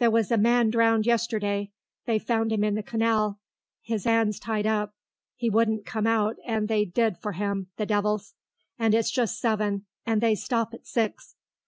[0.00, 1.70] There was a man drowned yesterday;
[2.04, 3.38] they found 'im in the canal,
[3.88, 4.92] 'is 'ands tied up;
[5.40, 8.34] 'e wouldn't come out, and so they did for 'im, the devils.
[8.76, 11.36] And it's just seven, and they stop at six."